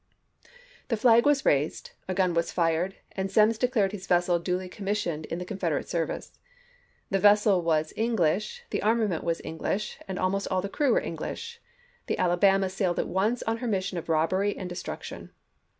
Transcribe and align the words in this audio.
The 0.87 0.97
flag 0.97 1.27
was 1.27 1.45
raised, 1.45 1.91
a 2.07 2.15
gun 2.15 2.33
was 2.33 2.51
fired, 2.51 2.95
and 3.11 3.29
Semmes 3.29 3.59
declared 3.59 3.91
his 3.91 4.07
vessel 4.07 4.39
duly 4.39 4.67
commissioned 4.67 5.27
in 5.27 5.37
the 5.37 5.45
Confederate 5.45 5.87
service. 5.87 6.39
The 7.11 7.19
vessel 7.19 7.61
was 7.61 7.93
English, 7.95 8.63
the 8.71 8.81
armament 8.81 9.23
was 9.23 9.41
English, 9.43 9.99
almost 10.17 10.47
aU 10.49 10.61
the 10.61 10.69
crew 10.69 10.93
were 10.93 10.99
English. 10.99 11.61
The 12.07 12.17
Alabama 12.17 12.67
sailed 12.67 12.97
at 12.97 13.07
once 13.09 13.43
on 13.43 13.57
her 13.57 13.67
mission 13.67 13.99
of 13.99 14.09
robbery 14.09 14.57
and 14.57 14.67
de 14.69 14.75
struction. 14.75 15.29